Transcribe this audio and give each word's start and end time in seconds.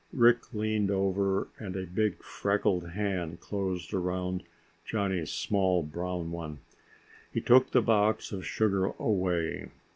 Rick 0.13 0.51
leaned 0.51 0.89
over 0.89 1.49
and 1.59 1.75
a 1.75 1.85
big 1.85 2.23
freckled 2.23 2.89
hand 2.89 3.39
closed 3.39 3.93
around 3.93 4.41
Johnny's 4.83 5.29
small 5.29 5.83
brown 5.83 6.31
one. 6.31 6.57
He 7.31 7.39
took 7.39 7.69
the 7.69 7.83
box 7.83 8.31
of 8.31 8.43
sugar 8.43 8.85
away. 8.97 9.69